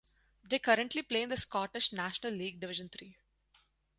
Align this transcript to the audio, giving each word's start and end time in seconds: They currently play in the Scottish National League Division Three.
They 0.43 0.57
currently 0.57 1.03
play 1.03 1.21
in 1.21 1.29
the 1.29 1.37
Scottish 1.37 1.93
National 1.93 2.33
League 2.33 2.59
Division 2.59 2.89
Three. 2.89 3.17